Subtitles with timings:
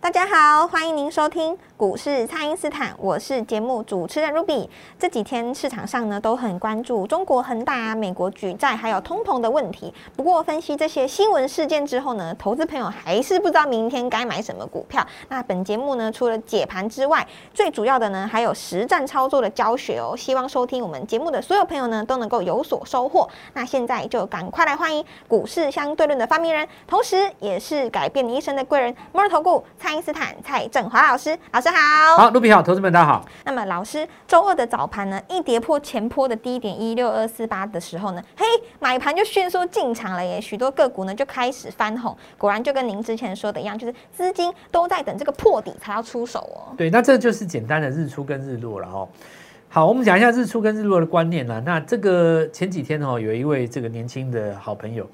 [0.00, 4.68] 大家好，欢迎您收听股市蔡因斯坦，我是节目主持人 Ruby。
[4.96, 9.92] 这几天市场上呢都很关注中国恒大、美国举债还有通膨的问题。
[10.16, 15.04] 不过分析这些新闻事件之后呢，投资朋友还是不知道明天该买什么股票。
[15.28, 20.14] 那本节目呢除了解盘之外，最主要的呢还有实战操作的教学哦。
[20.16, 23.28] 希望收听我们节目的所有朋友呢都能够有所收获。
[23.52, 29.87] 那现在就赶快来欢迎股市相对论的发明人，同时也是改变你一生的贵人——摩尔投顾蔡。
[30.02, 33.24] 斯坦蔡振华老师，老师好，好，卢比好，投资们大家好。
[33.44, 38.44] 那么老师，周二的早盘呢，一跌破前坡的低点一六二四八的时候呢，嘿，
[38.78, 46.76] 买盘就迅速进场了耶，许多个股呢就开始翻红，果然就跟您之前说的一样，就是资金都在等这个破底才要出手哦。
[46.76, 49.08] 对，那这就是简单的日出跟日落了哦。
[49.70, 51.62] 好，我们讲一下日出跟日落的观念啦。
[51.64, 55.08] 那这个前几天哦，有一位这个年轻的好朋友。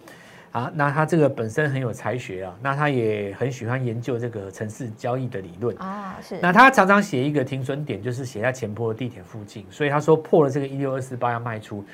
[0.55, 6.39] 啊，那他这个本身很有才学啊，那他也很喜欢研究这个城市交易的理论啊，是。
[6.41, 11.85] 那他常常写一个停损点，就是写在前坡的地铁附近，所以他说破了这个一六二四八要卖出。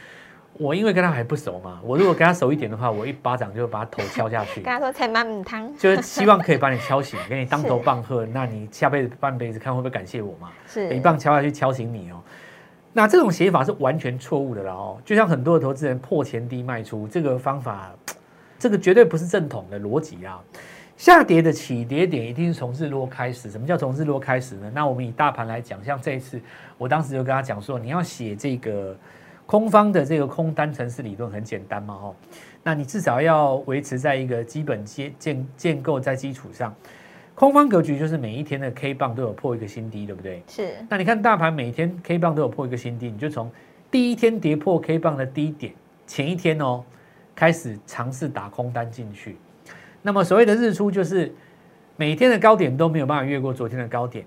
[0.58, 4.60] 我因为跟他还不熟嘛，我如果跟他熟一点的话，我一巴掌就把他头敲下去。
[4.60, 8.26] 跟他说：“才满母汤。”就是希望可以把你敲醒，给你当头棒喝。
[8.26, 10.50] 那你下辈子半辈子看会不会感谢我嘛？
[10.66, 12.20] 是，一棒敲下去敲醒你哦。
[12.92, 17.90] 那这种写法是完全错误的了哦，就像很多的投资人破前低卖出这个方法。
[18.60, 20.38] 这个绝对不是正统的逻辑啊！
[20.98, 23.50] 下跌的起跌点一定是从日落开始。
[23.50, 24.70] 什么叫从日落开始呢？
[24.74, 26.38] 那我们以大盘来讲，像这一次，
[26.76, 28.94] 我当时就跟他讲说，你要写这个
[29.46, 32.14] 空方的这个空单程式理论很简单嘛，哦，
[32.62, 36.74] 那你至少要维持在一个基本建建建构在基础上，
[37.34, 40.42] 空方格局就是每一天的 K 棒都有破一个新低，对不对？
[40.46, 40.74] 是。
[40.90, 43.50] 那你看大盘每天 K 棒都有破一个新低，你就从
[43.90, 45.72] 第一天跌破 K 棒的低点
[46.06, 46.84] 前一天哦。
[47.40, 49.34] 开始尝试打空单进去，
[50.02, 51.34] 那么所谓的日出就是
[51.96, 54.26] 每天的高点都没有办法越过昨天的高点，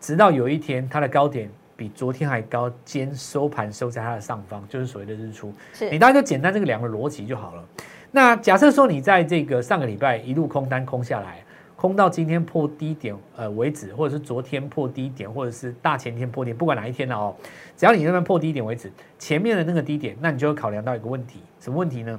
[0.00, 5.52] 直到有一天它的高点比昨天还高，兼收盘收在它的上方，就是所谓的日出。
[5.74, 7.62] 是你大家就简单这个两个逻辑就好了。
[8.10, 11.44] 那假设说你在这个上个礼拜一路空单空下来，
[11.76, 17.36] 空到今天破低点呃为止，或者是昨天破低点，或者是大前天破低，不管哪一天了哦，
[17.76, 22.18] 只要你那边破低点为止，前面的那个低点，那你就会考量到一个问题，什么问题呢？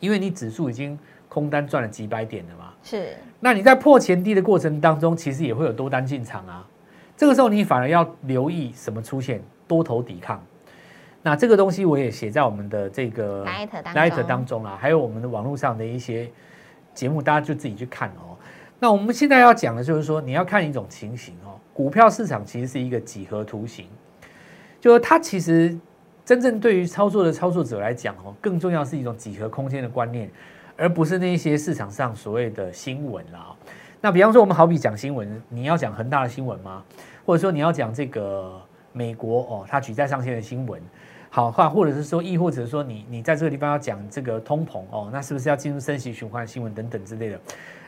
[0.00, 3.16] 因为你指数已经空单赚了几百点了嘛，是。
[3.40, 6.66] 那你在破前低的过程当中，其实也会有多单进场啊。
[7.16, 10.42] 这个时候你反而要留意什么出现多头抵抗。
[11.22, 16.30] 那这个东西我也写在我们的这个 Light 当中啊，还有我们的网络上的一些
[16.94, 18.38] 节目，大家就自己去看哦。
[18.78, 23.86] 那我们现在要讲的就是说，你要看一种情形哦，股票市场其实是一个几何图形，
[24.80, 25.78] 就是它其实。
[26.28, 30.30] 真正对于操作的操作者来讲，哦，更重要是一种几何空间的观念，
[30.76, 33.56] 而不是那些市场上所谓的新闻啦。
[33.98, 36.84] 那比方说，我们好比讲新闻，你要讲恒大的新闻吗？
[37.24, 38.60] 或者说你要讲这个
[38.92, 40.78] 美国哦，它举债上限的新闻，
[41.30, 47.40] 好话，或者是说，亦或者说你你在这个地方要讲这个通膨哦，那是不是要进入升息循环新闻等等之类的？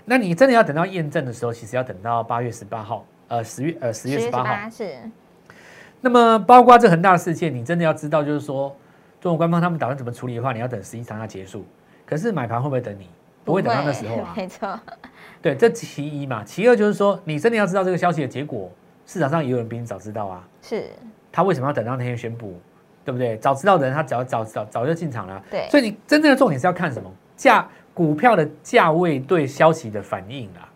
[0.06, 4.98] 那你真的要等到验证的时候，其实要等到八月十八号，呃，十月呃十月十八号是。
[6.02, 8.74] 那么，包括这恒大的事件，你真的要知道，就是说，
[9.20, 11.64] 中国官方他们打算怎么处理的话，你要等十一长假结束。
[12.06, 13.06] 可是买盘会不会等你？
[13.44, 14.32] 不会等到那时候啊。
[14.36, 14.80] 没错。
[15.42, 16.42] 对，这其一嘛。
[16.42, 18.70] 其二就是说，你真的要知道这个消息的结果，
[19.04, 20.48] 市场上也有人比你早知道啊。
[20.62, 20.86] 是。
[21.30, 22.58] 他为什么要等到那天宣布？
[23.04, 23.36] 对不对？
[23.36, 25.42] 早知道的人，他早早早早就进场了。
[25.50, 25.68] 对。
[25.70, 27.10] 所以你真正的重点是要看什么？
[27.36, 30.68] 价股票的价位对消息的反应啊。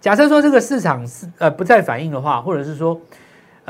[0.00, 3.00] 假设说这个市场是呃不再反应的话，或者是说。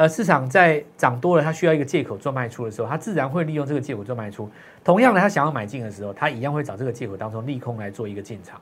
[0.00, 4.48] 呃，市场在涨多了，它需要一个借口做卖出的时候，它自然会利用这个借口做卖出。
[4.82, 8.58] 同样的，它想要买进的时候，它一样会找这个借口当中利空来做一个进场，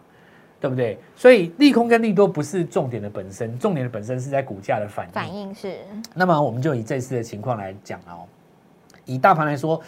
[0.60, 0.98] 对不对？
[1.14, 5.12] 所以利空跟利多不是重点的本身，重点的本身是在股价的反应。
[5.12, 5.76] 反应是。
[6.12, 8.26] 那么我们就以这次的情况来讲哦，
[9.04, 9.80] 以大盘来说，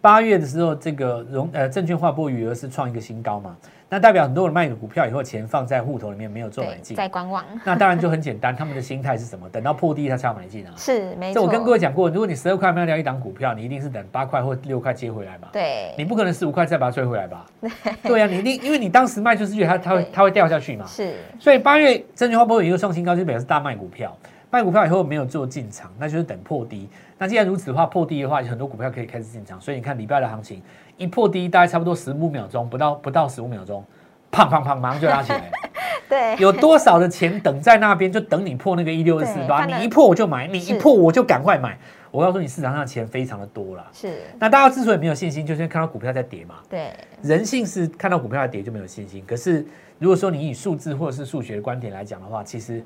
[0.00, 3.56] 八月的时候，这个融呃证券化拨余额是创一个新高嘛？
[3.88, 6.96] 那代表很多人卖了股票以后，钱放在户头里面没有做买对，进。
[6.96, 9.48] 在观望， 那当然就很简单，他们的心态是什么？
[9.48, 10.72] 等到破低他才要买进啊。
[10.76, 11.40] 是没错。
[11.40, 15.48] 这我跟各位讲过，如果你十二块卖掉一档股票，你一定是等八块或六块接回来嘛。
[15.52, 17.46] 对，你不可能十五块再把它追回来吧？
[18.02, 20.84] 对啊，你一定因为你当时卖就是觉得它它会它会掉下去嘛。
[20.86, 24.16] 是所以八月证券化波有一个创新高，就表示大卖股票，
[24.56, 26.88] 卖股票以后没有做进场，那就是等破低。
[27.18, 29.60] 那既然如此的话，破低的话，很多股票可以开始进场。
[29.60, 30.62] 所以你看礼拜的行情，
[30.96, 33.84] 一破低大概差不多十五秒钟，不到不到十五秒钟，
[34.32, 35.44] 砰砰砰，马上就拉起来了。
[36.08, 41.78] 对，有多少的钱等在那边，就等你破那个一六二四八，你一破我就买，你一破我就赶快买。
[42.10, 43.86] 我告诉你，市场上的钱非常的多啦。
[43.92, 46.54] 是，那大家之所以没有信心，就是因为看到股票在跌嘛。
[46.66, 49.22] 对，人性是看到股票在跌就没有信心。
[49.26, 49.66] 可是
[49.98, 52.82] 如果说你以数字或者是数学的观点来讲的话，其实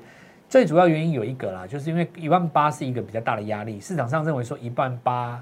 [0.51, 5.41] 最主要原因有一个啦，就是因为一万八是一个比较大的压力，市场上认为说一万八，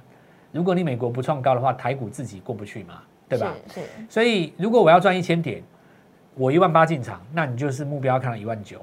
[0.52, 3.56] 如果你美国不创高的话，台股自己过不去嘛，对吧？
[3.70, 5.64] 是是，所以如果我要赚一千点，
[6.36, 8.80] 我一万八进场，那你就是目标看到一万九，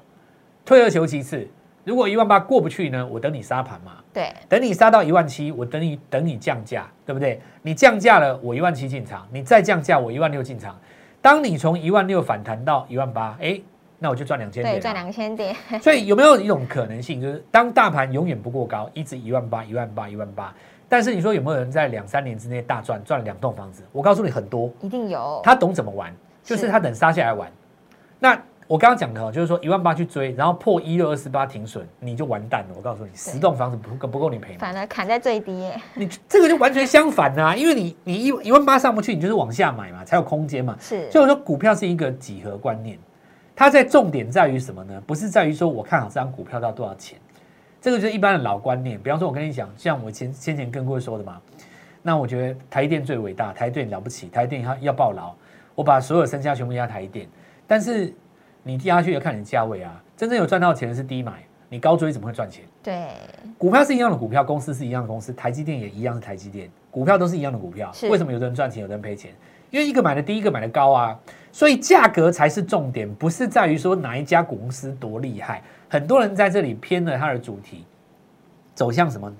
[0.64, 1.46] 退而求其次。
[1.84, 7.40] 如果一万八过不去呢，我等你杀盘嘛，对，等你杀到一万七，我等你等你降价，对不对？
[7.62, 10.76] 你降价了，我一万七进场，你再降价，我一万六进场。
[11.22, 13.61] 当你从一万六反弹到一万八，哎，
[13.98, 14.81] 那我就赚两千对，点。
[14.82, 20.54] 赚两千点， 所以有没有一种可能性，就是当大盘永远不过高，一直一万八、一万八、一万八，
[20.88, 23.82] 但是你说有没有人在两三年之内大赚，赚了两栋房子？
[23.93, 24.70] 我告诉你，很多。
[24.81, 25.40] 一定有。
[25.43, 27.50] 他懂怎么玩，就是是他等杀下来玩。
[28.19, 28.38] 那
[28.69, 32.75] 我刚刚讲的哦，就是说一万八去追，然后破一六二四八停损，你就完蛋了。
[32.76, 34.58] 我告诉你，十栋房子不够不够你赔吗？
[34.58, 40.76] 反而砍在最低耶，你这个就完全相反啊，因为你你一一万八上不去，你就是往下买嘛，才有空间嘛。
[40.81, 42.98] 是，所以我说股票是一个几何观念，
[43.56, 45.03] 它在重点在于什么呢？
[45.06, 47.19] 不是在于说我看好这张股票到多少钱，
[47.81, 49.00] 这个就是一般的老观念。
[49.03, 51.41] 比方说，我跟你讲，像我前先前跟过说的嘛，
[52.03, 55.35] 那我觉得台积电最伟大，台积电了不起，台积电要要爆牢，
[55.75, 57.26] 我把所有身家全部压台积电，
[57.67, 58.12] 但是
[58.62, 61.32] 你压下去要看你价位啊，真正有赚到钱的是低买，
[61.69, 62.65] 你高追怎么会赚钱？
[62.83, 63.09] 对，
[63.59, 67.91] 股票是一样的股票，公司是一样的公司，台积电也一样是台积电，股票都是一样的股票。
[67.93, 69.33] 是为什么有的人赚钱，有的人赔钱？
[69.71, 71.19] 因为一个买的低，一个买的高啊，
[71.51, 75.63] 所以价格才是重点，不是在于说哪一家公司多厉害。
[75.89, 77.85] 很多人在这里偏了它的主题，
[78.75, 79.33] 走向什么？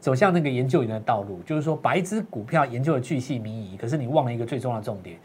[0.00, 5.18] 走向那个研究员的道路，就是说把一只股票研究的巨细靡遗，可是你忘了一个最重要的重点。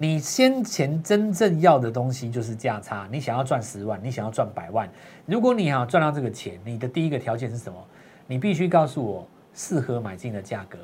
[0.00, 4.88] 你先前真正要的东西就是价差，你想要赚十万，你想要赚百万，
[5.26, 7.78] 如果你想要赚到这个钱，你的第一个条件是什么？
[8.28, 10.78] 你必须告诉我适合买进的价格。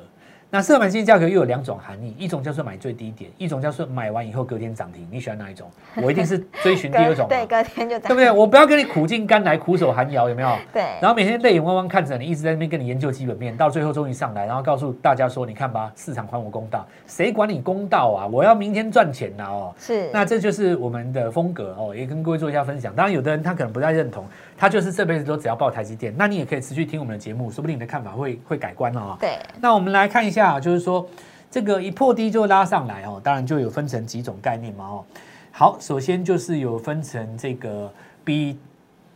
[0.49, 5.05] 那适合买进的价格又有两种含义，一种叫做买最低点，一种叫做买完以后隔天涨停。
[5.11, 5.69] 你喜欢哪一种？
[6.01, 8.31] 我一定是追寻第二种， 对，隔天就涨对不对？
[8.31, 10.57] 我不要跟你苦尽甘来、苦守寒窑，有没有？
[10.71, 18.27] 对，然后每天泪眼汪汪看着你，一直在那边跟你研究基本面，到最后终于上来，然后告诉大家说：“你看吧，市场还我公道，谁管你公道啊？
[18.27, 22.95] 我要明天赚钱呐、哦！”是，那这就是我们的风格哦，也跟各位做一下分享。
[22.95, 24.25] 当然，有的人他可能不太认同，
[24.57, 26.13] 他就是这辈子都只要报台积电。
[26.17, 29.17] 那你也可以持续听我们的节目，说不定你的看法会会改观哦。
[29.19, 31.07] 对，那我们来看一下，就是说
[31.49, 35.05] 这个一破低就拉上来哦，当然就有分成几种概念嘛哦。
[35.51, 37.89] 好，首先就是有分成这个
[38.25, 38.59] 比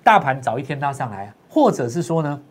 [0.02, 2.42] 大盘早一天拉上来，或者是说呢，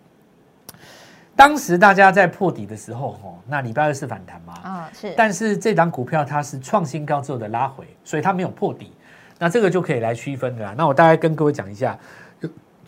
[1.35, 8.93] 当时大家在破底的时候哦，那礼拜二是反弹嘛，啊，是，但是这档股票它是创新高之后的拉回，所以它没有破底，
[9.39, 10.75] 那这个就可以来区分的啦。
[10.77, 11.99] 那我大概跟各位讲一下，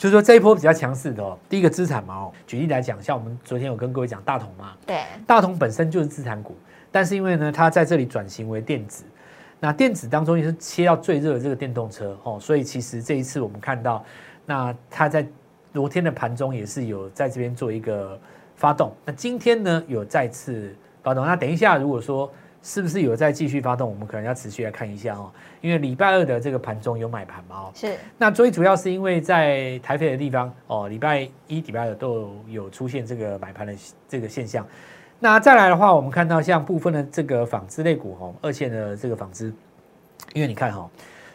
[0.01, 6.57] 就就是说这一波比较强势的哦，第一个资产嘛哦，举例来讲，像我们昨天有跟各位讲大同嘛，对，大同本身就是资产股，
[6.91, 9.05] 但是因为呢，它在这里转型为电子，
[9.61, 14.03] 那电子当中也是切到最热的这个电动车哦，所以其实这一次我们看到，
[14.47, 15.27] 那它在
[15.75, 18.19] 昨天的盘中也是有在这边做一个
[18.57, 33.75] 发动，那今天呢有再次发动，那等一下如果说是不是有在继续发动，我们可能要持续来看一下哦，因为礼拜二的这个盘中有买盘嘛哦，是，那最主要是因为在台北的地方哦，礼拜一、礼拜二都有有出现这个买盘的
[34.09, 34.67] 这个现象。
[35.19, 39.53] 那再来的话，我们看到像部分的这个纺织类股哦，二线的这个纺织，
[40.33, 40.91] 因为你看哈、哦，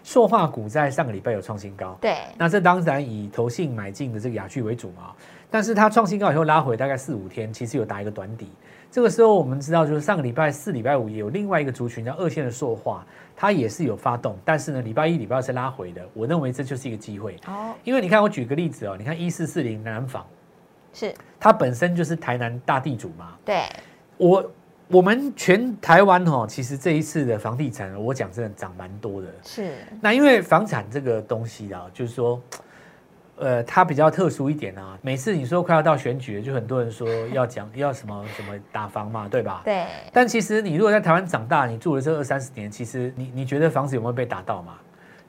[0.05, 5.12] 塑化股在上个礼拜有创新高，对，那这当然以投信买进的这个雅趣为主嘛，
[5.50, 8.47] 但是它创新高以后拉回大概四五天，其实有打一个短底。
[8.91, 13.03] 这个时候我们知道，就是上个礼拜四、礼拜五也有另外一个族群叫二线的塑化，
[13.35, 16.07] 它也是有发动，但是呢，礼拜一、礼拜二是拉回的。
[16.13, 20.24] 我认为这就是一个机会，哦，因为你看，我举个例子哦，你看一四四零南纺，
[20.93, 23.63] 是，它本身就是台南大地主嘛，对，
[24.17, 24.51] 我
[24.88, 29.27] 我们全台湾哦，其实这一次的房地产，我讲真的涨蛮多的。
[29.44, 32.39] 是，那因为房产这个东西啊，就是说，
[33.38, 34.96] 呃，它比较特殊一点啊。
[35.01, 39.62] 每次你说快要到选举了，就很多人说要讲 要什么什么打房嘛，对吧？
[39.65, 44.74] 对，但其实你如果在台湾长大，你住了这二三十年，其实你你觉得房子有没有被打到嘛？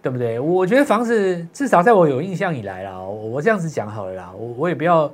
[0.03, 0.39] 对不对？
[0.39, 5.11] 我觉得房子至少在我有印象以来啦，我我这样子讲好了啦，我我也不要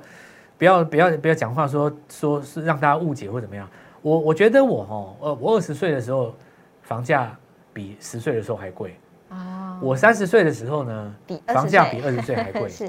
[0.57, 3.65] 不要不要不要讲话说说是让大家误解或怎么样。
[4.03, 6.35] 我我觉得我哈呃我二十岁的时候
[6.83, 7.35] 房价
[7.73, 8.95] 比十岁的时候还贵。
[9.29, 12.67] 哦，我三十岁的时候呢比房价比二十岁还贵。
[12.69, 12.87] 是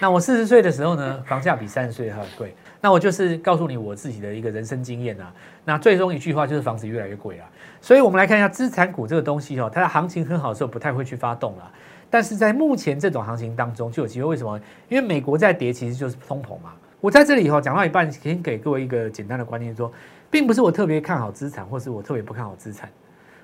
[0.00, 2.52] 那我四十岁的时候呢，房价比三十岁还贵。
[2.80, 5.32] 那我就是告诉你我自己的一个人生经验啊。
[5.64, 7.44] 那最终一句话就是房子越来越贵了。
[7.80, 11.70] 所以我们来看一下资产股这个东西哦，它的行情很好的时候不太会去发动了。
[12.10, 14.58] 但是在目前这种行情当中就有机会，为什么？
[14.88, 16.72] 因为美国在跌，其实就是通膨嘛。
[17.04, 19.92] 我在这里哈讲到一半，先给各位一个简单的观念说，
[20.30, 22.88] 并不是我特别看好资产，或是我特别不看好资产，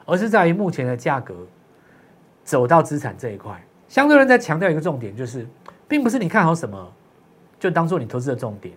[0.07, 1.35] 而是在于目前的价格
[2.43, 3.62] 走到资产这一块。
[3.87, 5.47] 相对人在强调一个重点，就是
[5.87, 6.90] 并不是你看好什么
[7.59, 8.75] 就当做你投资的重点，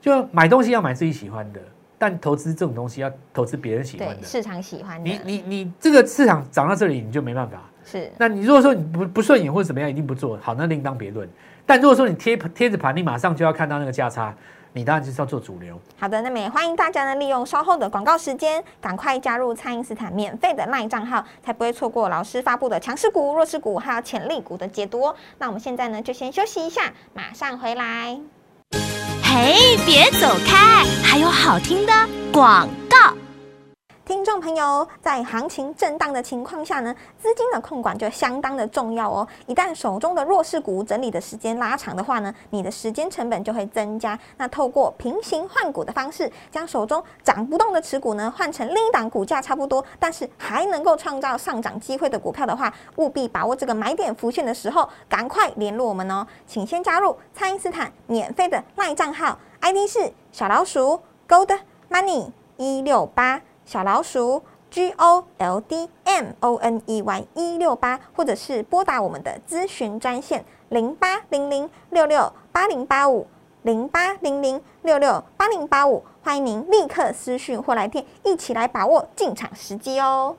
[0.00, 1.60] 就买东西要买自己喜欢的，
[1.98, 4.22] 但投资这种东西要投资别人喜欢的。
[4.22, 7.60] 市场喜欢的，你你你这个市场涨到这里你就没办法。
[7.84, 11.28] 是那你如果说你不不顺眼或者怎么样，一定不做好，那另当别论。
[11.64, 14.34] 但如果说你贴贴着盘，你马上就要看到那个价差，
[14.72, 15.78] 你当然就是要做主流。
[15.98, 25.14] 好的，那么也欢迎大家呢利用稍后的广告时间，赶快加入蔡因斯坦免费的 LINE 账号，才不会错过老师发布的强势股、弱势股还有潜力股的解读哦。
[25.38, 28.18] 那我们现在呢就先休息一下，马上回来。
[29.22, 31.92] 嘿，别走开，还有好听的
[32.32, 32.81] 广告。
[34.12, 39.26] 听众朋友，在行情震荡的情况下呢，资金的控管就相当的重要哦。
[39.46, 44.16] 一旦手中的弱势股整理的时间拉长的话呢，你的时间成本就会增加。
[44.36, 56.26] 那透过平行换股的方式，将手中涨不动的持股呢换成另一档股价差不多，但是还能够创造上涨机会的股票的话，务必把握这个买点浮现的时候，赶快联络我们哦。
[56.46, 57.00] 请先加。
[57.00, 63.40] 入蔡因斯坦免费的赖账号，ID 是小老鼠 Gold Money 一六八。
[63.72, 73.26] 小老鼠 G O L D M O N E Y 一六八，或者是拨打我们的咨询专线零八零零六六八零八五
[73.62, 80.36] 零八零零六六八零八五，欢迎您立刻私讯或来电，一起来把握进场时机哦。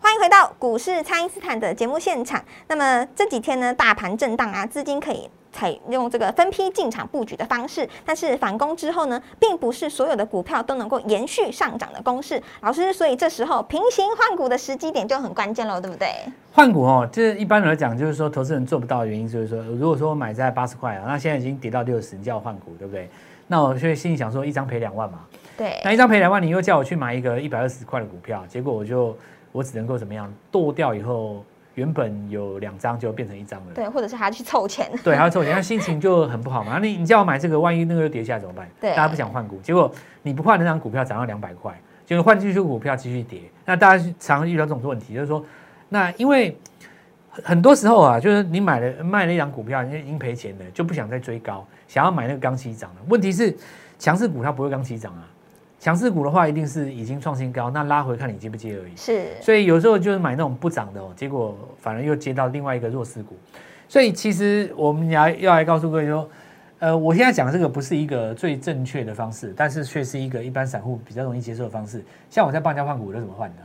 [0.00, 2.42] 欢迎回到股市，蔡因斯坦的节目现场。
[2.68, 12.42] 那么这几天呢，大盘震荡啊，资金可以采用这个分批进场布局的方式，但是反攻之后呢，并不是所有的股票都能够延续上涨的公式。
[12.60, 16.08] 老师，所以这时候平行换股的时机点就很关键喽，对不对？
[16.52, 23.08] 换股哦，这一般来讲就是说，投资人做不到的原因就是说，如果说我买在八十块啊，那现在已经跌到六十，你叫我换股，对不对？
[23.46, 25.20] 那我就心里想说，一张赔两万嘛。
[25.56, 29.16] 对，那一张赔两万，你又叫我去买一个一百二十块的股票，结果我就
[29.52, 33.74] 我只能够怎么样剁掉以后，原本有两张就变成一张了。
[33.74, 34.90] 对，或者是还要去凑钱。
[35.04, 36.72] 对，还要凑钱，那心情就很不好嘛。
[36.74, 38.68] 那你你叫我买这个，万一那个又跌下来怎么办？
[38.80, 39.90] 对大家不想换股，结果
[40.22, 43.42] 你不换那张股票涨到两百块，结果换进去股票继续跌。
[43.64, 45.44] 那大家常遇到这种问题，就是说，
[45.88, 46.56] 那因为
[47.30, 53.00] 很很多时候啊，就是你买了卖了一张股票，你已经赔钱了，就不想再追高，想要买那个刚起涨的。
[53.08, 53.56] 问题是
[53.98, 55.28] 强势股它不会刚起涨啊，
[55.80, 58.94] 强势股的话一定是已经创新高，那拉回看你接不接而已。
[58.94, 63.34] 是，所以有时候就是买那种不涨的哦，结果反而又接到另外一个弱势股。
[63.88, 66.28] 所以其实我们要要来告诉各位说，
[66.80, 72.04] 呃，我现在讲的这个不是一个最正确的方式，但是却是一个一般散户比较容易接受的方式。
[72.28, 73.62] 像我在帮人家换股，我都怎么换的？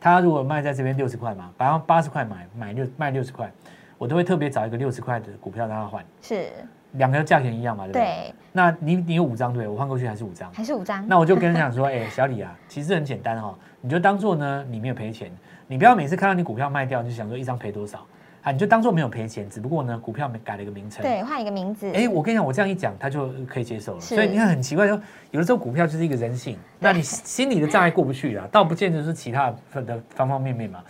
[0.00, 3.52] 他如果卖在这边六十块嘛，然后八十块买买六卖六十块，
[3.98, 6.50] 我都会特别找一个六十块的股票让他换，是，
[6.92, 8.04] 两个价钱一样嘛，对不对？
[8.04, 10.52] 对，那你你有五张对，我换过去还是五张。
[10.52, 11.06] 还是五张。
[11.06, 15.30] 那我就跟人讲说，哎、小李啊，其实很简单哈、哦，你就当做呢你没有赔钱，
[15.66, 18.04] 你不要每次看到你股票卖掉就想说一张赔多少
[18.42, 21.02] 啊，你就当做没有赔钱，只不过呢股票改了一个名称。
[21.02, 21.90] 对，换一个名字。
[21.92, 24.00] 哎、我跟你讲，我这样一讲，他就可以接受了。
[24.00, 24.98] 所以你看很奇怪，说
[25.30, 30.80] 有的时候股票就是一个人性，那你心里的障碍过不去啦，倒不见得是其他的方方面面嘛。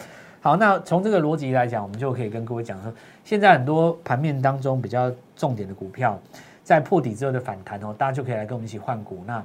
[0.41, 2.93] 好，那从这个逻辑来讲，我们就可以跟各位讲说，
[3.25, 6.21] 现在很多盘面当中比较重点的股票，
[6.63, 9.23] 在破底之后的反弹哦，大家就可以来跟我们一起换股。
[9.25, 9.43] 那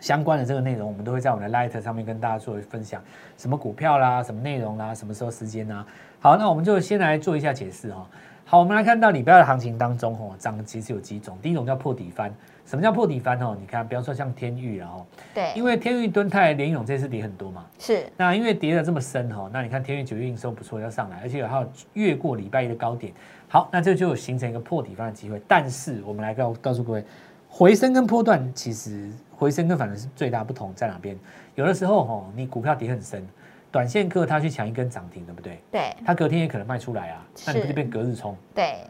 [0.00, 3.02] 相关的这个内容，我们都会在我们的 Light 上面跟大家做分享，
[3.36, 5.86] 什么股票啦，什么内容啦，什么时候时间啦。
[6.20, 8.06] 好，那我们就先来做一下解释哈、
[8.46, 11.38] 好，我们来看到礼拜二的行情当中，哦，涨的其实有几种。
[11.42, 12.34] 第一种叫破底翻，
[12.64, 13.38] 什么叫破底翻？
[13.40, 23.12] 哦，你看，比方说像天域然后，对，因为天域、敦泰、联勇这次跌很多嘛，是那因为跌的这么深哈，那你看天域九月营收不错，要上来，而且还有越过礼拜一的高点。
[23.52, 25.42] 好，那这就有形成一个破底翻的机会。
[25.48, 27.04] 但是我们来告告诉各位，
[27.48, 31.18] 回升跟波段其实回升跟反而是最大不同在哪边？
[31.56, 33.26] 有的时候哈，你股票跌很深，
[33.72, 35.58] 短线客他去抢一根涨停，对不对？
[35.72, 38.36] 对他隔天也可能卖出来啊，那你不是就变隔日冲？
[38.54, 38.86] 对，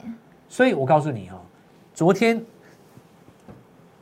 [0.47, 1.41] 所以我告诉你哈、
[1.95, 2.45] 昨天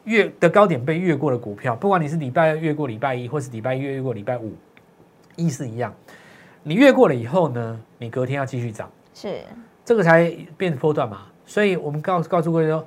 [0.02, 4.52] 越的高点被越过的股票，不管你是礼拜二越过礼拜一，或是礼拜一越过礼拜五，
[5.36, 5.94] 意思一样。
[6.64, 9.42] 你越过了以后呢，你隔天要继续涨，是
[9.88, 11.22] 这个才变波段嘛。
[11.46, 12.86] 所以我们告告诉各位说，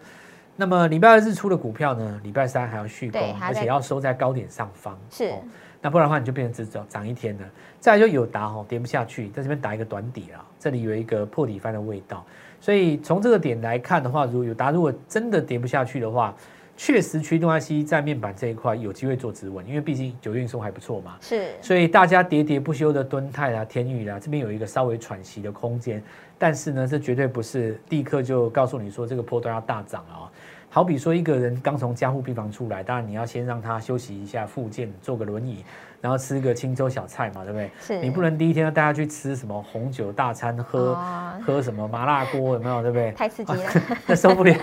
[0.56, 4.96] 那么礼拜二日出的股票呢，礼拜三还要续攻，而且要收在高点上方。
[5.10, 5.42] 是哦
[5.82, 7.46] 那不然的话，你就变成只涨涨一天了。
[7.80, 12.24] 再来就有达哦，跌不下去，在这边打一个短底了，这里有一个破底翻的味道。
[12.60, 16.36] 所以从这个点来看的话，如果有达如果真的跌不下去的话，
[16.78, 21.18] 确实驱动 IC 在面板这一块有机会做指纹，因为毕竟九月营收还不错嘛。
[21.22, 26.02] 是所以大家喋喋不休的敦泰啊、天宇啦，这边有一个稍微喘息的空间，
[26.40, 30.30] 但是呢，这绝对不是立刻就告诉你说这个波段要大涨啊哦。
[30.74, 35.66] 好比说一个人刚从加护病房出来，当然你要先让他休息一下，复健，坐个轮椅，
[36.00, 37.70] 然后吃个清粥小菜嘛，对不对？
[37.82, 42.82] 是你不能第一天要带他去吃什么红酒大餐，喝、哦喝什么麻辣锅，有没有？
[42.82, 43.12] 对不对？
[43.12, 43.64] 太刺激了，
[44.08, 44.56] 那受不了，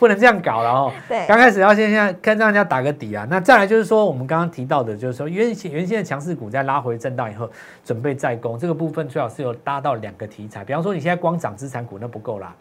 [0.00, 0.92] 不能这样搞了哦。
[1.08, 3.24] 对刚开始要先先看让人家打个底啊。
[3.30, 7.48] 那再来就是说，我们刚刚提到的，就是说原先原先的强势股在拉回震荡以后，
[7.84, 10.64] 准备再攻，这个部分最好是有搭到两个题材。
[10.64, 12.52] 比方说，你现在光涨资产股那不够啦。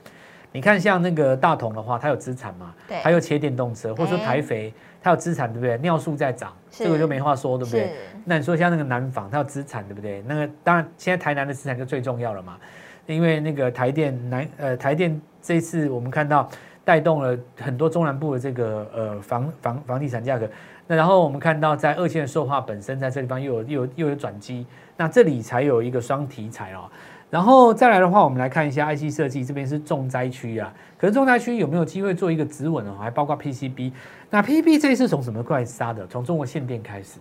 [0.51, 5.77] 你看像那个大同的话，它有资产嘛，对还有切电动车，或者说哎台肥，它有资产，对不对？
[5.79, 7.91] 尿素在涨，是这个就没话说，对不对？
[8.25, 10.23] 那你说像那个南纺，它有资产，对不对？
[10.25, 12.57] 那个当然，现在台南的资产就最重要了嘛，
[13.05, 16.49] 因为那个台电南呃台电这一次我们看到
[16.83, 20.49] 带动了很多中南部的这个呃房房房地产价格，
[20.87, 26.89] 那然后我们看到在二线的塑化本身在这地方又有又有又有转机，那这里才有一个双题材哦。
[27.29, 32.96] 然后再来的话，我们来看一下 IC 设计这边是重灾区啊，可是重灾区有没有机会做一个止稳哦？
[33.00, 33.91] 还包括 PCB，
[34.29, 36.07] 那 PCB 这一次从什么过来杀的？
[36.07, 37.19] 从中国限电开始，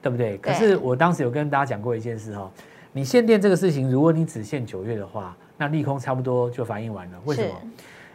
[0.00, 0.38] 对不对？
[0.38, 2.50] 可是我当时有跟大家讲过一件事哦，
[2.92, 7.20] 你限电这个事情，如果你只限九月的话，那利空差不多就反映完了。
[7.26, 7.54] 为什么？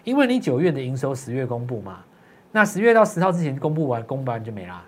[0.04, 2.00] 因为你九月的营收十月公布嘛，
[2.52, 4.84] 那十月到十号之前公布完，公布完就没啦。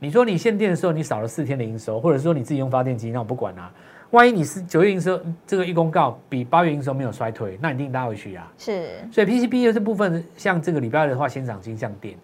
[0.00, 3.72] 你说你限电的时候，你少了四天的营收，或者说你自己用发电机，那我不管啦、
[4.10, 8.50] 万一你是九月营收这个一公告比八月营收没有衰退，那你一定拉回去啊。
[8.56, 12.16] 是所以 PCB 的这部分，像这个礼拜二的话，先涨金像电，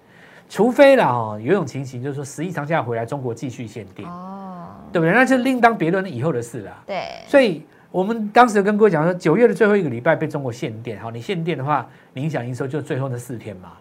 [0.48, 5.12] 除非啦哦，有一种情形就是说十一长假回来，中国继续限电，哦，对不对？
[5.12, 6.72] 那就另当别论以后的事了。
[6.86, 13.72] 对，所以我们当时有跟各位讲说，九月的最后一个礼拜被中国限电，好，你限电的话，你影响营收就最后那四天嘛。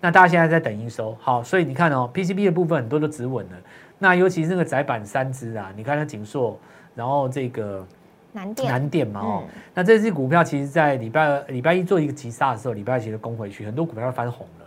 [0.00, 3.52] 那大家现在在等营收，好，所以你看哦，PCB 的部分很多都止稳了。
[3.98, 6.56] 那尤其是那个窄板三只啊，你看它锦硕，
[6.98, 7.86] 然后这个
[8.32, 8.68] 南电。
[8.68, 14.66] 南电嘛哦，嗯那这只股票其实在礼拜二、礼拜一做一个急杀的时候，礼拜二其实攻回去，很多股票都翻红了。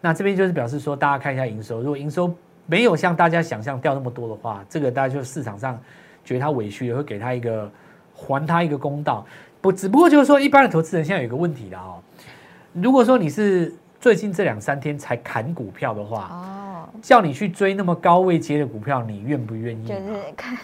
[0.00, 5.78] 那这边就是表示说，大家看一下营收，如果营收没有像大家想象掉那么多的话，这个大家就市场上
[6.24, 7.70] 觉得它委屈也，会给它一个
[8.14, 9.26] 还它一个公道。
[9.60, 12.00] 不，只不过就是说，一般的投资人现在有一个问题了哦，
[12.72, 16.67] 如果说你是最近这两三天才砍股票的话，哦，
[17.00, 19.88] 叫你去追那么高位接的股票，你愿不愿意嘛？
[19.88, 20.56] 就是看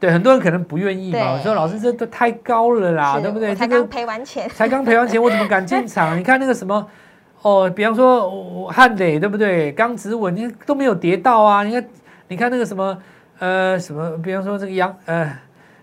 [0.00, 1.18] 对，很多人可能不愿意嘛。
[1.18, 3.54] 对我说老师，这都太高了啦，是对不对？
[3.54, 6.16] 才刚这个赔完钱，才刚赔完钱，我怎么敢进场？
[6.18, 6.86] 你看那个什么，
[7.42, 9.70] 哦，比方说我汉磊，对不对？
[9.72, 11.62] 刚止稳，你都没有跌到啊。
[11.62, 11.88] 你看，
[12.28, 12.98] 你看那个什么，
[13.38, 15.30] 呃，什么，比方说这个阳，呃，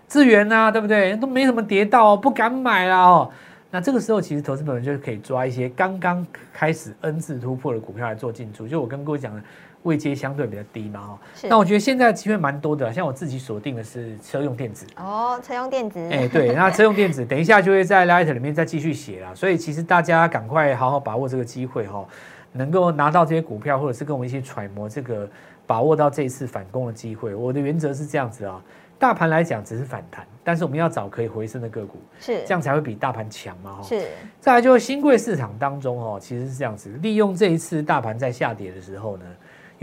[0.08, 1.16] 智源啊，对不对？
[1.16, 3.30] 都没什么跌到、哦，不敢买啦哦。
[3.74, 8.68] 那这个时候，其实投资朋友就可以抓一些刚刚开始 N 字突破的股票来做进出。
[8.68, 9.42] 就我跟各位讲的，
[9.82, 11.18] 位阶相对比较低嘛哦。
[11.34, 14.86] 是那我觉得现在的机会蛮多的，像我自己锁定的是车用电子。
[14.96, 22.06] 哦，车用电子，哎、对，那车用电子 等一下就会在 Light 里面再继续写啦，所以其实大家赶快好好把握这个机会哈、
[22.52, 25.28] 能够拿到这些股票，或者是跟我们一起揣摩这个，
[25.66, 27.34] 把握到这一次反攻的机会。
[27.34, 28.62] 我的原则是这样子啊，
[28.98, 34.06] 大盘来讲只是反弹，但是我们要找可以回升的个股，是这样才会比大盘强嘛哈、是
[34.38, 39.24] 再来就是新贵市场当中哦，其实是这样子，利用这一次大盘在下跌的时候呢，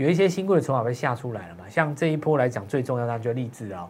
[0.00, 1.64] 有一些新贵的筹码被吓出来了嘛。
[1.68, 3.86] 像这一波来讲，最重要的就是励志啊、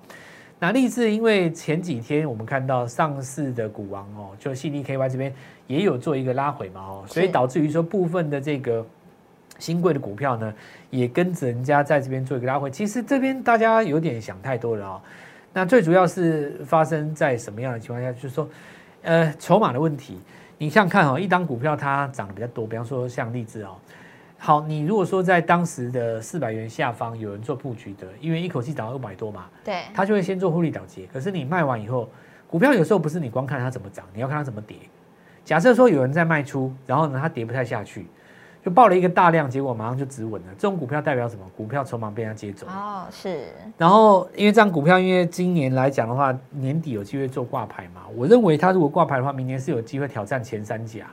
[0.59, 5.33] 那励志因为前几天我们看到上市的股王哦，就 CDKY 这边
[5.69, 8.85] 也有做一个拉回嘛哦，所以是导致于说部分的这个
[9.61, 10.53] 新贵的股票呢，
[10.91, 12.69] 也跟着人家在这边做一个拉回。
[12.73, 15.01] 其实这边大家有点想太多了哦。
[15.53, 18.13] 那最主要是发生在什么样的情况下？
[18.13, 18.49] 就是说，
[19.03, 20.19] 呃，筹码的问题。
[20.59, 23.77] 你想想看哦，一档股票它涨得比较多，比方说像荔枝哦，
[24.43, 31.07] 好，你如果说在当时的四百元下方有人做布局的，因为一口气涨到六百多嘛，对，他就会先做获利了结。
[31.13, 32.09] 可是你卖完以后，
[32.49, 34.79] 股票有时候不是你光看它怎么涨，你要看它怎么跌。
[35.45, 38.07] 假设说有人在卖出，然后呢它跌不太下去，
[38.65, 40.49] 就报了一个大量，结果马上就止稳了。
[40.57, 41.45] 这种股票代表什么？
[41.55, 42.67] 股票筹码被人家接走。
[42.67, 51.07] 哦，是然后因为这张股票，因为今年来讲的话，年底有机会做挂牌嘛，我认为它如果挂牌的话，明年是有机会挑战前三甲。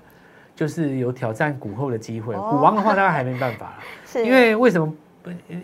[0.58, 2.36] 就是有挑战股后的机会。
[2.36, 4.94] 哦股王的话，当然还没办法了， 因为为什么？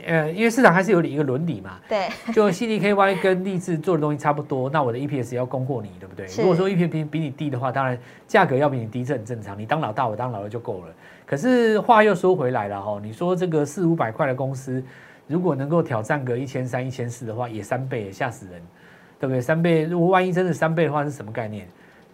[0.05, 6.25] 呃，因为市场还是有一个伦理嘛，对 就 CDKY 跟励志做的东西差不多，那我的 EPS 要攻过你，对不对？
[6.37, 9.57] 如果说 EPS 比比你低的话，当然价格要比你低，这很正常。
[9.57, 10.87] 你当老大，我当老二就够了。
[11.25, 14.83] 可是话又说回来了哈，你说这个四五百块的公司，
[15.27, 18.61] 如果能够挑战个一千三、一千四的话，也三倍，也吓死人，
[19.17, 19.39] 对不对？
[19.39, 21.65] 三倍，如果万一真的三倍的话，是什么概念？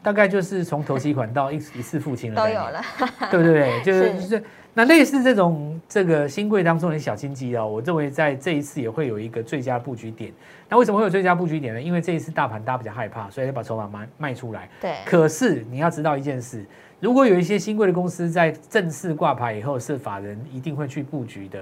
[0.01, 2.59] 大概就是从投期款到一一次付清的概念。
[2.59, 2.81] 都有了，
[3.31, 3.81] 对不对？
[3.83, 10.31] 就是是就是那类似这种这个新贵当中的小金鸡啊，我认为在这一次也会有一个最佳布局点。
[10.69, 11.81] 那为什么会有最佳布局点呢？
[11.81, 14.69] 因为这一次大盘大家比较害怕，所以要把筹码卖卖出来。
[14.79, 16.63] 对可是你要知道一件事，
[16.99, 21.59] 如果有一些新贵的公司在正式挂牌以后是法人一定会去布局的，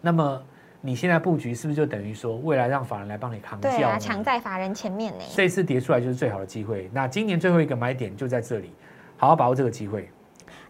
[0.00, 0.42] 那么
[0.82, 5.24] 你现在布局是不是就等于说未来让法人来帮你扛对啊，抢在法人前面呢。
[5.34, 6.90] 这一次跌出来就是最好的机会。
[6.92, 8.72] 那今年最后一个买点就在这里，
[9.16, 10.08] 好好把握这个机会。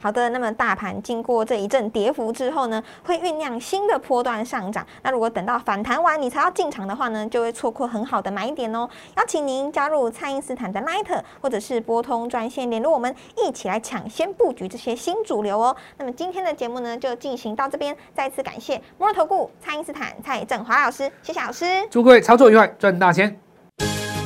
[0.03, 4.87] 好的，那么大盘经过这一阵跌幅之后呢，会酝酿新的波段上涨。
[5.03, 8.89] 那如果等到反弹完你才要进场的话呢，就会错过很好的买点哦。
[9.19, 15.77] 邀请您加入蔡因斯坦的 Light，或者是拨通专线联络我们，一起来抢先布局这些新主流哦。
[15.99, 21.67] 那么今天的节目呢，就进行到这边，再次感谢摩尔投顾蔡因斯坦蔡振华老师，谢谢老师。
[21.91, 23.39] 祝各位操作愉快，赚大钱！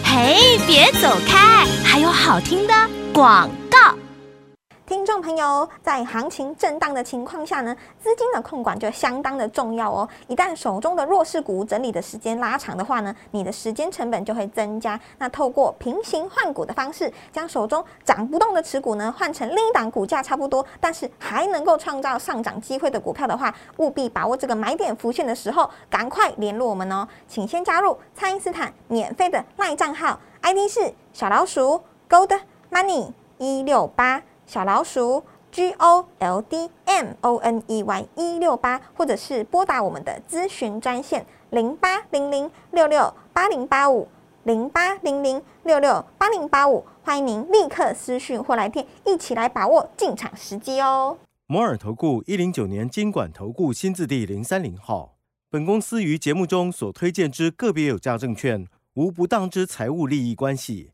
[0.05, 2.75] 嘿，别走开，还有好听的
[3.13, 4.04] 广告。
[4.87, 10.07] 听众朋友，在行情震荡的情况下呢，资金的控管就相当的重要哦。
[10.29, 15.01] 一旦手中的弱势股整理的时间拉长的话呢，你的时间成本就会增加。
[15.17, 27.09] 那透过平行换股的方式，将手中涨不动的持股呢换成另一档股价差不多，但是还能够创造上涨机会的股票的话，务必把握这个买点浮现的时候，赶快联络我们哦。
[27.27, 32.39] 请先加入蔡因斯坦免费的赖账号，ID 是小老鼠 Gold
[32.71, 34.21] Money 一六八。
[34.47, 44.09] 小老鼠 G O L D M O N E Y 一六八，或者是拨打我们的咨询专线零八零零六六八零八五
[44.45, 51.17] 零八零零六六八零八五，欢迎您立刻私讯或来电，一起来把握进场时机哦。
[51.47, 55.15] 摩尔投顾一零九年经管投顾新字第零三零号。
[55.51, 60.94] 本公司于节目中所推荐之个别有价证券，无不当之财务利益关系。